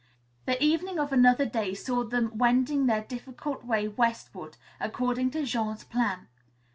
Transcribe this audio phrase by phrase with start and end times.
[0.45, 5.83] The evening of another day saw them wending their difficult way westward, according to Jean's
[5.83, 6.27] plan.